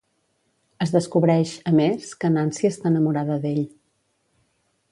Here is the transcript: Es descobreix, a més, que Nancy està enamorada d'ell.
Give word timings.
Es 0.85 0.93
descobreix, 0.93 1.51
a 1.71 1.75
més, 1.81 2.09
que 2.23 2.31
Nancy 2.37 2.67
està 2.71 2.89
enamorada 2.93 3.37
d'ell. 3.45 3.63